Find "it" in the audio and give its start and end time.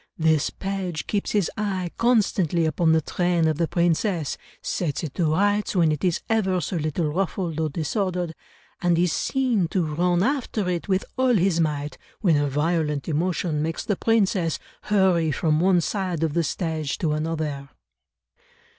5.03-5.13, 5.91-6.03, 10.67-10.87